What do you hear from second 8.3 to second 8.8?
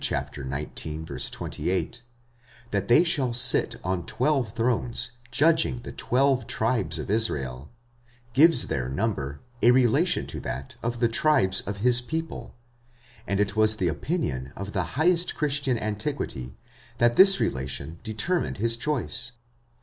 gives